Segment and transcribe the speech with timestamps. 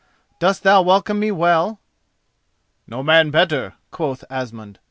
[0.39, 1.79] Dost thou welcome me well?"
[2.87, 4.79] "No man better," quoth Asmund.